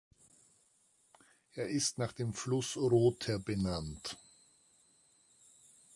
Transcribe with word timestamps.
Er 1.53 1.67
ist 1.69 1.99
nach 1.99 2.11
dem 2.11 2.33
Fluss 2.33 2.75
Rother 2.75 3.37
benannt. 3.37 4.17